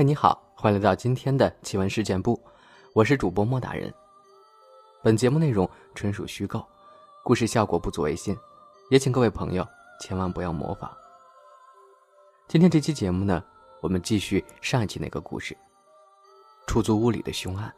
[0.00, 2.42] 嗨，你好，欢迎来到今天的奇闻事件部，
[2.94, 3.92] 我是主播莫大人。
[5.02, 6.66] 本节目内容纯属虚构，
[7.22, 8.34] 故事效果不足为信，
[8.88, 9.68] 也请各位朋友
[10.00, 10.90] 千万不要模仿。
[12.48, 13.44] 今天这期节目呢，
[13.82, 15.54] 我们继续上一期那个故事——
[16.66, 17.70] 出租屋里的凶案。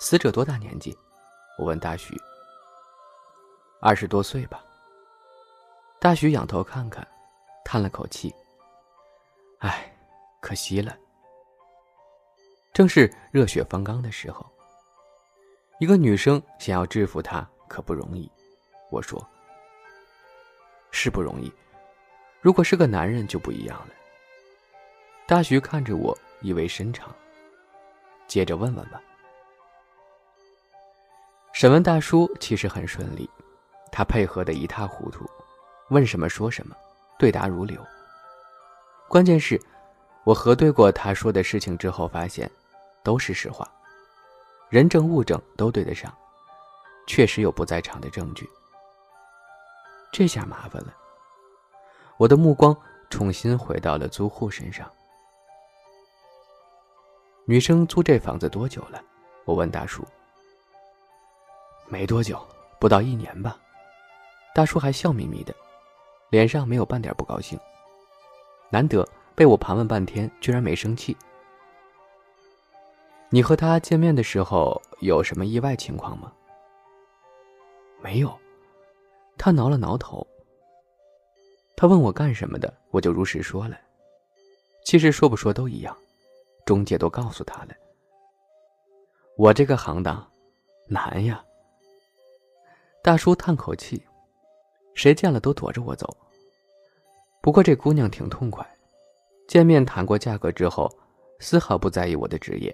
[0.00, 0.98] 死者多大年纪？
[1.56, 2.20] 我问大徐。
[3.80, 4.60] 二十多岁吧。
[6.00, 7.06] 大徐仰头看看，
[7.64, 8.34] 叹了口气。
[9.62, 9.94] 唉，
[10.40, 10.96] 可惜了。
[12.72, 14.44] 正是热血方刚的时候，
[15.78, 18.28] 一个女生想要制服他可不容易。
[18.90, 19.24] 我说
[20.90, 21.52] ：“是不容易，
[22.40, 23.94] 如果是个男人就不一样了。”
[25.28, 27.14] 大徐看着我，意味深长。
[28.26, 29.00] 接着问问吧。
[31.52, 33.30] 审问大叔其实很顺利，
[33.92, 35.24] 他配合的一塌糊涂，
[35.90, 36.74] 问什么说什么，
[37.16, 37.80] 对答如流。
[39.12, 39.60] 关键是，
[40.24, 42.50] 我核对过他说的事情之后，发现
[43.02, 43.70] 都是实话，
[44.70, 46.10] 人证物证都对得上，
[47.06, 48.48] 确实有不在场的证据。
[50.10, 50.94] 这下麻烦了，
[52.16, 52.74] 我的目光
[53.10, 54.90] 重新回到了租户身上。
[57.44, 58.98] 女生租这房子多久了？
[59.44, 60.02] 我问大叔。
[61.86, 62.42] 没多久，
[62.80, 63.58] 不到一年吧。
[64.54, 65.54] 大叔还笑眯眯的，
[66.30, 67.60] 脸上没有半点不高兴。
[68.72, 71.14] 难得被我盘问半天，居然没生气。
[73.28, 76.32] 你和他见面的时候有什么意外情况吗？
[78.00, 78.34] 没有。
[79.36, 80.26] 他挠了挠头。
[81.76, 83.78] 他问我干什么的，我就如实说了。
[84.86, 85.94] 其实说不说都一样，
[86.64, 87.74] 中介都告诉他了。
[89.36, 90.26] 我这个行当
[90.88, 91.44] 难呀。
[93.02, 94.02] 大叔叹口气，
[94.94, 96.16] 谁见了都躲着我走。
[97.42, 98.64] 不过这姑娘挺痛快，
[99.48, 100.88] 见面谈过价格之后，
[101.40, 102.72] 丝毫不在意我的职业，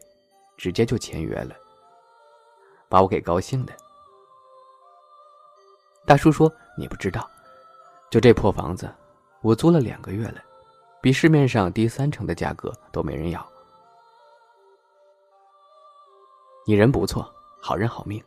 [0.58, 1.56] 直接就签约了，
[2.86, 3.72] 把我给高兴的。
[6.04, 7.26] 大叔说：“你不知道，
[8.10, 8.94] 就这破房子，
[9.40, 10.44] 我租了两个月了，
[11.00, 13.42] 比市面上低三成的价格都没人要。”
[16.66, 17.26] 你人不错，
[17.58, 18.22] 好人好命，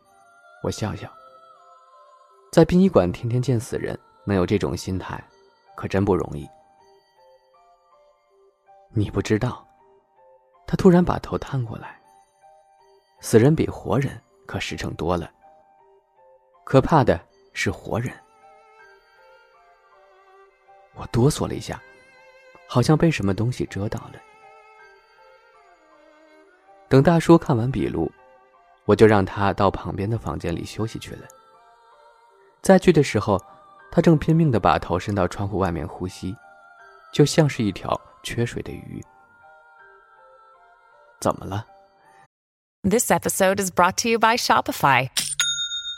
[0.64, 1.08] 我笑笑。
[2.50, 5.22] 在殡仪馆天天见死人，能有这种心态。
[5.74, 6.48] 可真不容易。
[8.94, 9.66] 你不知道，
[10.66, 11.98] 他突然把头探过来。
[13.20, 15.32] 死人比活人可实诚多了。
[16.64, 17.18] 可怕的
[17.54, 18.12] 是活人。
[20.94, 21.80] 我哆嗦了一下，
[22.68, 24.20] 好像被什么东西遮到了。
[26.88, 28.12] 等大叔看完笔录，
[28.84, 31.26] 我就让他到旁边的房间里休息去了。
[32.60, 33.42] 再去的时候。
[33.94, 36.34] 他正拼命的把头伸到窗户外面呼吸，
[37.12, 39.04] 就像是一条缺水的鱼。
[41.20, 41.66] 怎么了
[42.82, 45.10] ？This episode is brought to you by Shopify.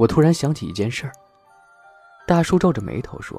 [0.00, 1.12] 我突然想起一件事儿。
[2.26, 3.38] 大叔皱着眉头说：“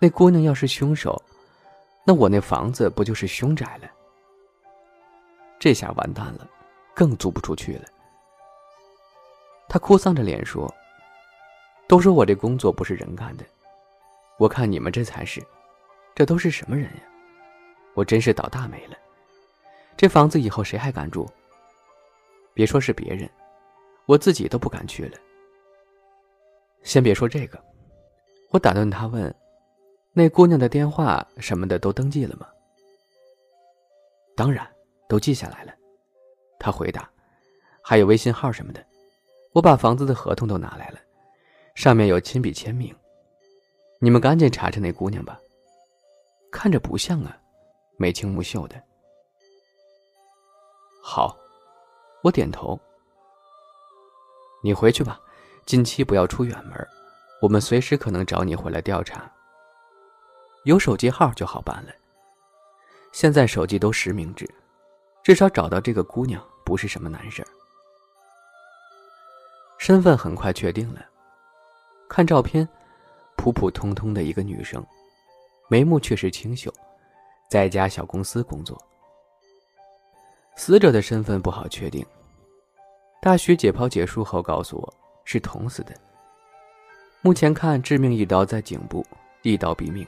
[0.00, 1.22] 那姑娘要是凶手。”
[2.08, 3.90] 那我那房子不就是凶宅了？
[5.58, 6.48] 这下完蛋了，
[6.94, 7.84] 更租不出去了。
[9.68, 10.72] 他哭丧着脸说
[11.86, 13.44] ：“都说我这工作不是人干的，
[14.38, 15.44] 我看你们这才是，
[16.14, 17.02] 这都是什么人呀？
[17.92, 18.96] 我真是倒大霉了。
[19.98, 21.28] 这房子以后谁还敢住？
[22.54, 23.28] 别说是别人，
[24.06, 25.18] 我自己都不敢去了。
[26.82, 27.62] 先别说这个，
[28.50, 29.32] 我打断他问。”
[30.18, 32.48] 那姑娘的电话什么的都登记了吗？
[34.34, 34.66] 当然，
[35.08, 35.74] 都记下来了。
[36.58, 37.10] 他回答
[37.84, 38.82] ：“还有微信号什么的。”
[39.52, 40.98] 我把房子的合同都拿来了，
[41.74, 42.94] 上面有亲笔签名。
[43.98, 45.40] 你们赶紧查查那姑娘吧，
[46.50, 47.38] 看着不像啊，
[47.98, 48.82] 眉清目秀的。
[51.02, 51.36] 好，
[52.22, 52.78] 我点头。
[54.66, 55.20] 你回去吧，
[55.64, 56.88] 近期不要出远门，
[57.40, 59.30] 我们随时可能找你回来调查。
[60.64, 61.92] 有手机号就好办了。
[63.12, 64.44] 现在手机都实名制，
[65.22, 67.48] 至少找到这个姑娘不是什么难事儿。
[69.78, 71.00] 身份很快确定了，
[72.08, 72.68] 看照片，
[73.36, 74.84] 普普通通的一个女生，
[75.68, 76.74] 眉目却是清秀，
[77.48, 78.76] 在一家小公司工作。
[80.56, 82.04] 死者的身份不好确定。
[83.20, 85.92] 大学解剖结束后告诉我，是捅死的。
[87.22, 89.04] 目前看，致命一刀在颈部，
[89.42, 90.06] 一刀毙命。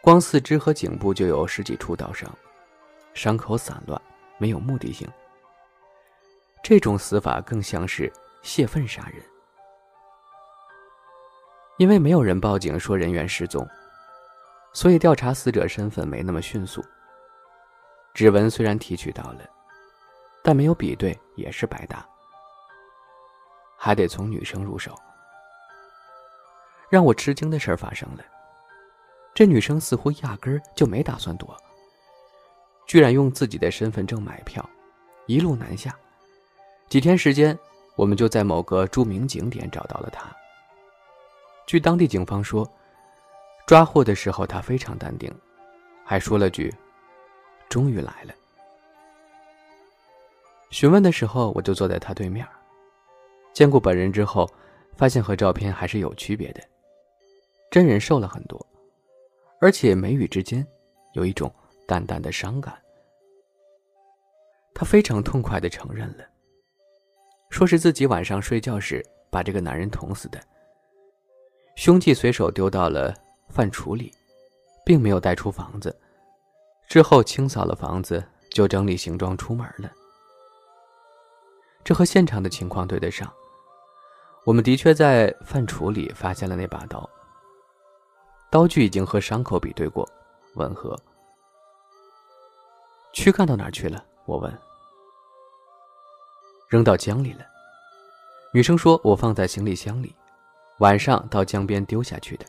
[0.00, 2.30] 光四肢和颈部就有十几处刀伤，
[3.12, 4.00] 伤口散乱，
[4.38, 5.08] 没有目的性。
[6.62, 9.20] 这种死法更像是泄愤杀人。
[11.78, 13.66] 因为没有人报警说人员失踪，
[14.72, 16.84] 所以调查死者身份没那么迅速。
[18.14, 19.40] 指纹虽然提取到了，
[20.46, 22.08] 但没有比对也是白搭。
[23.76, 24.96] 还得从女生入手。
[26.88, 28.22] 让我吃惊的事儿发生了，
[29.34, 31.56] 这女生似乎压根儿就没打算躲，
[32.86, 34.64] 居然用自己的身份证买票，
[35.26, 35.92] 一路南下。
[36.88, 37.58] 几天时间，
[37.96, 40.30] 我们就在某个著名景点找到了她。
[41.66, 42.64] 据当地警方说，
[43.66, 45.28] 抓获的时候她非常淡定，
[46.04, 46.72] 还说了句。
[47.68, 48.32] 终于来了。
[50.70, 52.46] 询问的时候，我就坐在他对面。
[53.52, 54.48] 见过本人之后，
[54.96, 56.60] 发现和照片还是有区别的。
[57.70, 58.64] 真人瘦了很多，
[59.60, 60.66] 而且眉宇之间
[61.14, 61.52] 有一种
[61.86, 62.76] 淡淡的伤感。
[64.74, 66.24] 他非常痛快的承认了，
[67.48, 70.38] 说是自己晚上睡觉时把这个男人捅死的。
[71.76, 73.14] 凶器随手丢到了
[73.48, 74.12] 饭橱里，
[74.84, 75.94] 并没有带出房子。
[76.88, 79.90] 之后清扫了房子，就整理行装出门了。
[81.86, 83.32] 这和现场的情况对得上。
[84.44, 87.08] 我们的确在饭橱里发现了那把刀，
[88.50, 90.04] 刀具已经和伤口比对过，
[90.56, 90.98] 吻合。
[93.12, 94.04] 躯干到哪儿去了？
[94.24, 94.52] 我问。
[96.68, 97.46] 扔到江里了。
[98.52, 100.12] 女生说：“我放在行李箱里，
[100.80, 102.44] 晚上到江边丢下去的。”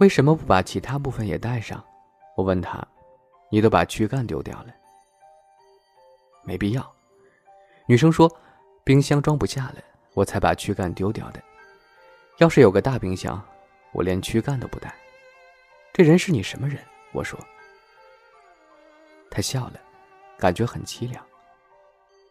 [0.00, 1.80] 为什么不把其他部分也带上？
[2.36, 2.84] 我问他
[3.48, 4.74] ：“你都把躯干丢掉了？”
[6.42, 6.93] 没必要。
[7.86, 8.30] 女生说
[8.82, 9.76] ：“冰箱装不下了，
[10.14, 11.42] 我才把躯干丢掉的。
[12.38, 13.42] 要是有个大冰箱，
[13.92, 14.94] 我连躯干都不带。”
[15.92, 16.82] 这人是你什么人？
[17.12, 17.38] 我说。
[19.30, 19.74] 他笑了，
[20.38, 21.24] 感觉很凄凉。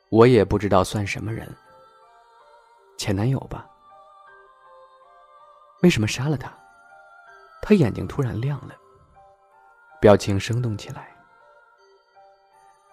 [0.10, 1.48] 我也不知道算什么人。
[2.98, 3.70] 前男友吧？
[5.82, 6.52] 为什么杀了他？
[7.62, 8.76] 他眼睛突然亮了。
[10.00, 11.16] 表情生动起来。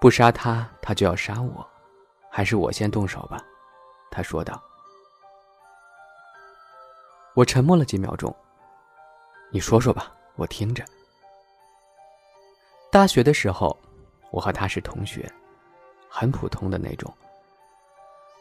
[0.01, 1.69] 不杀他，他就要杀我，
[2.31, 3.45] 还是我先动手吧？
[4.11, 4.63] 他说道。
[7.35, 8.35] 我沉默了几秒钟。
[9.53, 10.85] 你说说吧，我听着。
[12.91, 13.77] 大学的时候，
[14.31, 15.31] 我和他是同学，
[16.09, 17.13] 很普通的那种。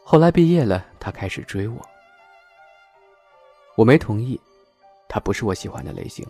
[0.04, 1.80] 后来毕业了，他开始追我，
[3.76, 4.40] 我没同意，
[5.08, 6.26] 他不是我喜欢的类型。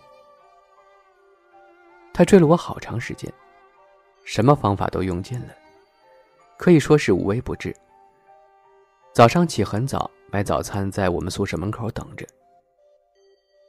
[2.13, 3.33] 他追了我好长时间，
[4.25, 5.55] 什么方法都用尽了，
[6.61, 7.75] 可以说是无微不至。
[9.15, 12.27] 早上起很早买早餐，在我们宿舍门口等着。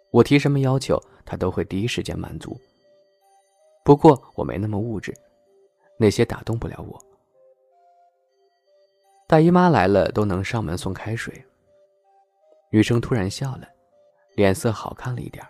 [0.10, 2.60] 我提什么要求，他都会第一时间满足。
[3.86, 5.16] 不过我没那么物质，
[5.96, 7.02] 那些打动不了我。
[9.26, 11.34] 大姨妈来了都能上门送开水。
[12.72, 13.70] 女生突然笑了，
[14.36, 15.42] 脸色好看了一点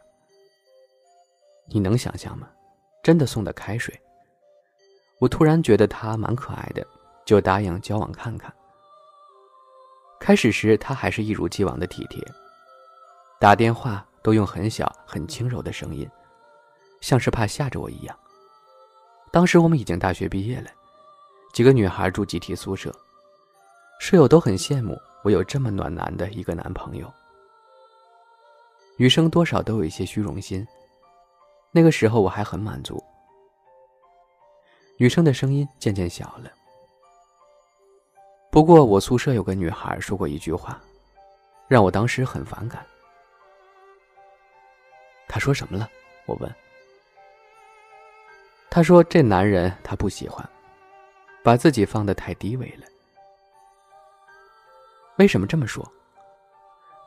[1.65, 2.47] 你能想象吗？
[3.01, 3.99] 真的送的开水，
[5.17, 6.85] 我突然觉得他蛮可爱的，
[7.25, 8.53] 就答应交往看看。
[10.19, 12.23] 开始时他还是一如既往的体贴，
[13.39, 16.07] 打电话都用很小很轻柔的声音，
[17.01, 18.17] 像是怕吓着我一样。
[19.31, 20.69] 当时我们已经大学毕业了，
[21.53, 22.93] 几个女孩住集体宿舍，
[23.99, 27.11] 室友都很羡慕我有这么暖男的一个男朋友。
[28.97, 30.67] 女生多少都有一些虚荣心。
[31.71, 33.01] 那个时候我还很满足。
[34.97, 36.51] 女生的声音渐渐小了。
[38.51, 40.77] 不过我宿舍有个女孩说过一句话，
[41.69, 42.85] 让我当时很反感。
[45.25, 45.89] 她说什么了？
[46.25, 46.53] 我问。
[48.69, 50.47] 她说这男人她不喜欢，
[51.41, 52.85] 把自己放得太低微了。
[55.15, 55.89] 为什么这么说？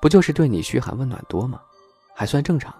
[0.00, 1.60] 不就是对你嘘寒问暖多吗？
[2.14, 2.74] 还算正常。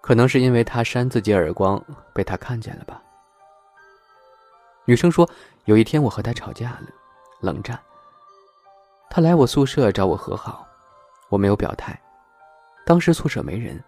[0.00, 1.82] 可能是因为他扇自己耳光
[2.14, 3.02] 被他看见了吧。
[4.86, 5.28] 女生说
[5.64, 6.88] ：“有一天我和他吵架了，
[7.40, 7.78] 冷战。
[9.08, 10.66] 他来我宿舍找我和好，
[11.28, 12.00] 我没有表态。
[12.86, 13.82] 当时宿舍没人，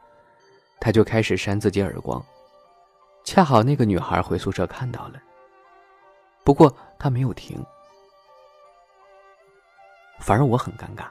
[0.80, 2.24] 他就开始扇自己耳光。
[3.24, 5.20] 恰好那个女孩回宿舍看到了，
[6.44, 7.64] 不过他没有停，
[10.20, 11.06] 反而我很尴尬，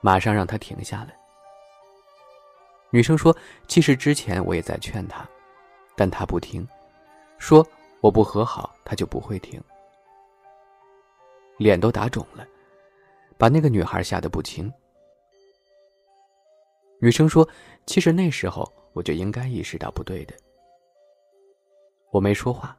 [0.00, 1.16] 马上让他停下来。
[2.90, 5.26] 女生说：“其实之前我也在劝他，
[5.96, 6.66] 但他不听，
[7.38, 7.66] 说
[8.04, 9.58] 我不和好，他就不会听。”
[11.56, 12.46] 脸都打肿了，
[13.38, 14.70] 把那个女孩吓得不轻。
[17.00, 17.48] 女生说
[17.86, 20.34] ：“其实那时候我就应该意识到不对的。”
[22.12, 22.78] 我没说话，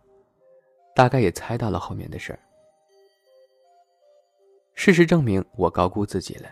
[0.96, 2.39] 大概也猜到了后面的事儿。
[4.75, 6.51] 事实证明，我高估自己了。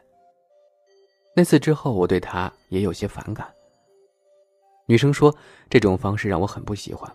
[1.36, 3.54] 那次之后，我对他也有些反感。
[4.88, 5.36] 女生说
[5.70, 7.12] 这种方式让我很不喜欢，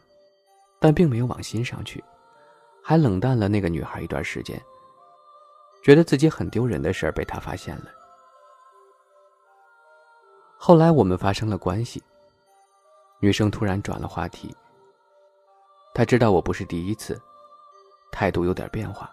[0.78, 2.02] 但并没有往心上去，
[2.82, 4.60] 还冷淡了那个女孩一段时间。
[5.82, 7.84] 觉得自己很丢人的事儿被他发现了。
[10.56, 12.02] 后来我们发生了关系，
[13.20, 14.54] 女生突然转了话题。
[15.94, 17.20] 她知道我不是第一次，
[18.12, 19.10] 态度有点变化。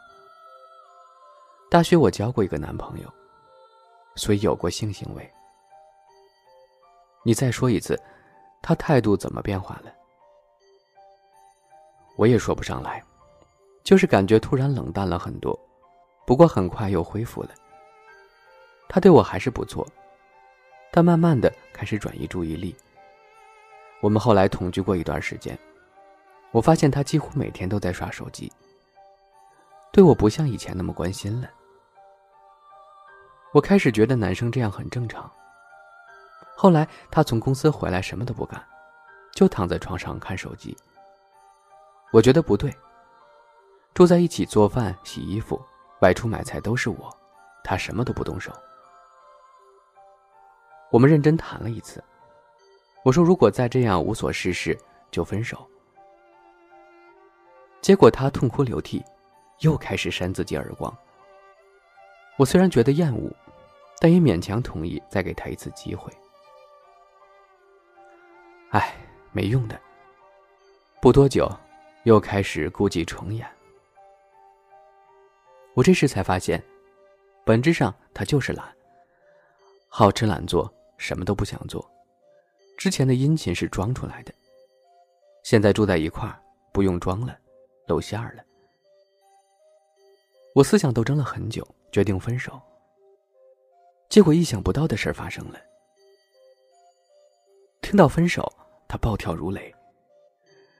[1.69, 3.12] 大学我交过一个男朋友，
[4.15, 5.31] 所以有过性行为。
[7.24, 8.00] 你再说一次，
[8.62, 9.91] 他态度怎么变化了？
[12.15, 13.03] 我也说不上来，
[13.84, 15.57] 就是感觉突然冷淡了很多。
[16.25, 17.50] 不过很快又恢复了。
[18.89, 19.86] 他对我还是不错，
[20.91, 22.75] 但慢慢的开始转移注意力。
[24.01, 25.57] 我们后来同居过一段时间，
[26.51, 28.51] 我发现他几乎每天都在刷手机，
[29.91, 31.50] 对我不像以前那么关心了。
[33.53, 35.31] 我开始觉得男生这样很正常。
[36.55, 38.63] 后来他从公司回来什么都不干，
[39.34, 40.75] 就躺在床上看手机。
[42.15, 42.74] 我觉得不对。
[43.93, 45.62] 住在一起做饭、洗衣服。
[46.00, 47.13] 外出买菜都是我，
[47.62, 48.53] 他什么都不动手。
[50.91, 52.01] 我们认真谈了一次，
[53.03, 54.77] 我说如果再这样无所事事，
[55.12, 55.65] 就分手。
[57.81, 59.03] 结果他痛哭流涕，
[59.60, 60.95] 又开始扇自己耳光。
[62.38, 63.29] 我虽然觉得厌恶，
[64.00, 66.12] 但也勉强同意再给他一次机会。
[68.72, 68.95] 唉，
[69.34, 69.77] 没用的。
[71.01, 71.50] 不多久，
[72.05, 73.47] 又开始故伎重演。
[75.74, 76.63] 我这时才发现，
[77.43, 78.71] 本质上他就是懒，
[79.89, 81.83] 好吃懒做，什么都不想做。
[82.77, 84.31] 之前的殷勤是装出来的，
[85.43, 86.39] 现在住在一块儿，
[86.71, 87.35] 不用装了，
[87.88, 88.43] 露馅儿了。
[90.53, 92.62] 我思想斗争了很久，决定分手。
[94.09, 95.59] 结果意想不到的事发生了。
[97.81, 98.50] 听到分手，
[98.88, 99.75] 他暴跳如雷，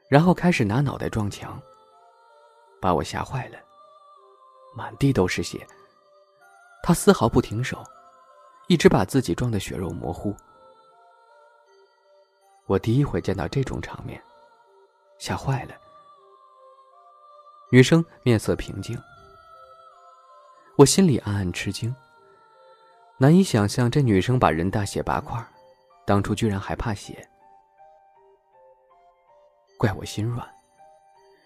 [0.08, 1.62] 然后开始拿脑袋撞墙，
[2.80, 3.58] 把我吓坏了。
[4.76, 5.66] 满地都是血。
[6.84, 7.84] 他丝毫不停手，
[8.68, 10.36] 一直把自己撞得血肉模糊。
[12.68, 14.22] 我第一回见到这种场面，
[15.18, 15.74] 吓坏了。
[17.72, 18.96] 女生面色平静，
[20.76, 21.94] 我心里暗暗吃惊，
[23.18, 25.44] 难以想象这女生把人大卸八块，
[26.06, 27.28] 当初居然还怕血。
[29.78, 30.48] 怪我心软，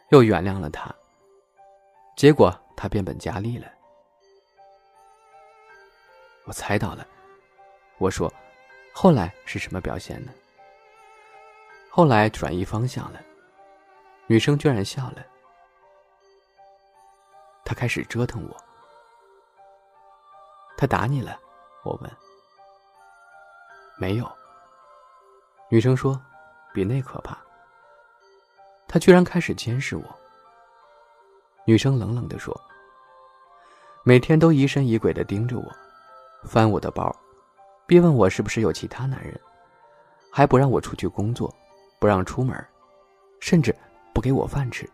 [0.09, 0.93] 又原谅了她。
[2.15, 2.57] 结果。
[2.81, 3.69] 他变本加厉了，
[6.45, 7.05] 我猜到了。
[7.98, 8.33] 我说
[8.95, 10.31] ：“后来是什么表现呢？”
[11.91, 13.21] 后来转移方向了，
[14.27, 15.25] 女生居然笑了。
[17.65, 18.55] 他开始折腾我。
[20.77, 21.38] 他打你了？
[21.83, 22.09] 我问。
[23.98, 24.31] 没有。
[25.69, 26.17] 女生说
[26.74, 27.38] ：“比那可怕。”
[28.89, 30.03] 他居然开始监视我。
[31.63, 32.60] 女生冷冷的说。
[34.03, 35.72] 每天都疑神疑鬼的盯着我，
[36.43, 37.15] 翻我的包，
[37.86, 39.39] 逼问我是不是有其他男人，
[40.31, 41.53] 还不让我出去工作，
[42.00, 42.65] 不让出门，
[43.39, 43.75] 甚至
[44.13, 44.89] 不给我饭吃。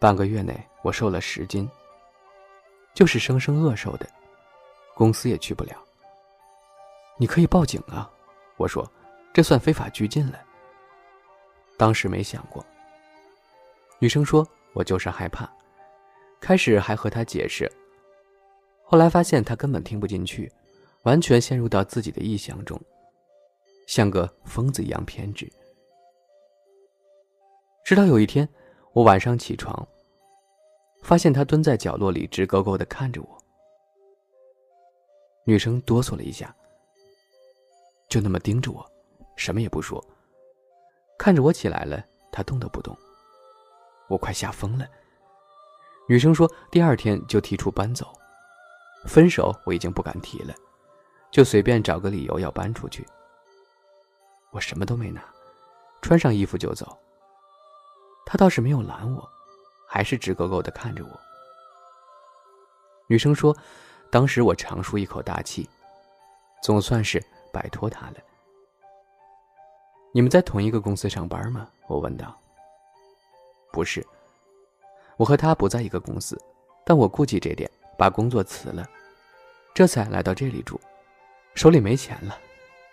[0.00, 1.70] 半个月内我瘦了十斤，
[2.92, 4.08] 就是生生饿瘦的，
[4.94, 5.76] 公司也去不了。
[7.18, 8.10] 你可以报警啊，
[8.56, 8.90] 我说，
[9.32, 10.40] 这算非法拘禁了。
[11.76, 12.64] 当时没想过。
[13.98, 15.50] 女生说，我就是害怕。
[16.40, 17.70] 开始还和他解释，
[18.82, 20.52] 后来发现他根本听不进去，
[21.04, 22.78] 完全陷入到自己的臆想中，
[23.86, 25.50] 像个疯子一样偏执。
[27.82, 28.46] 直到有一天，
[28.92, 29.88] 我晚上起床，
[31.02, 33.38] 发现他蹲在角落里直勾勾的看着我。
[35.46, 36.54] 女生哆嗦了一下，
[38.08, 38.84] 就那么盯着我，
[39.36, 40.04] 什么也不说，
[41.24, 42.94] 看着我起来了，他动都不动，
[44.08, 44.86] 我快吓疯了。
[46.06, 48.12] 女生说：“第二天就提出搬走，
[49.06, 50.54] 分手我已经不敢提了，
[51.30, 53.08] 就随便找个理由要搬出去。”
[54.52, 55.24] 我什么都没拿，
[56.02, 56.94] 穿上衣服就走。
[58.26, 59.26] 他倒是没有拦我，
[59.88, 61.20] 还是直勾勾的看着我。
[63.06, 63.56] 女生说
[64.12, 65.66] ：“当时我长舒一口大气，
[66.62, 67.18] 总算是
[67.50, 68.16] 摆脱他了。”
[70.16, 71.68] 你们在同一个公司上班吗？
[71.88, 72.32] 我问道。
[73.72, 74.06] 不是，
[75.16, 76.40] 我和他不在一个公司，
[76.86, 77.68] 但我顾及这点，
[77.98, 78.88] 把工作辞了，
[79.74, 80.80] 这才来到这里住。
[81.56, 82.38] 手里没钱了，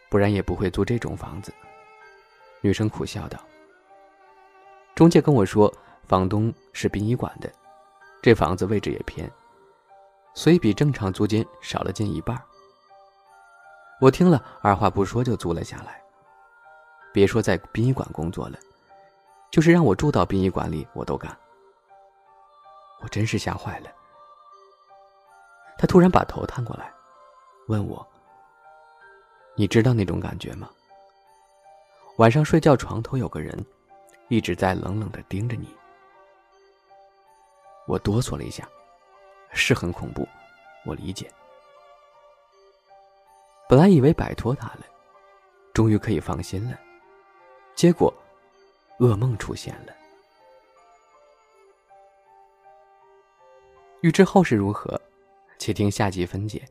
[0.10, 1.54] 不然也不会租这种房子。
[2.60, 3.40] 女生苦笑道。
[4.96, 5.72] 中介跟我说，
[6.08, 7.48] 房东是殡仪馆的，
[8.20, 9.32] 这房子位置也偏，
[10.34, 12.36] 所以比正常租金少了近一半。
[14.00, 16.01] 我听了，二话不说就租了下来。
[17.14, 18.58] 别说在殡仪馆工作了，
[19.50, 21.38] 就是让我住到殡仪馆里，我都干。
[23.02, 23.90] 我真是吓坏了。
[25.78, 26.94] 他突然把头探过来，
[27.68, 28.06] 问我
[29.58, 30.70] ：“你知道那种感觉吗？
[32.18, 33.66] 晚上睡觉床头有个人，
[34.30, 35.76] 一直在冷冷的盯着你。”
[37.88, 38.70] 我哆嗦了一下，
[39.52, 40.28] 是很恐怖，
[40.86, 41.30] 我理解。
[43.68, 44.86] 本来以为摆脱他了，
[45.74, 46.78] 终于可以放心了。
[47.82, 48.14] 结果，
[49.00, 49.96] 噩梦出现了。
[54.02, 55.02] 欲知后事如何，
[55.58, 56.64] 且听下集分解。